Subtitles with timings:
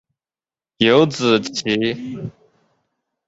[0.77, 2.31] 有脂鳍。